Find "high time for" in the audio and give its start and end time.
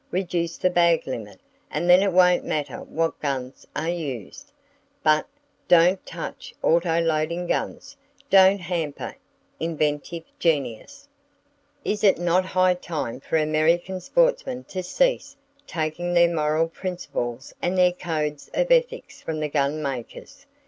12.45-13.37